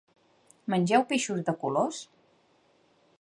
Mengeu 0.73 1.05
peixos 1.11 1.45
de 1.51 1.55
colors? 1.65 2.01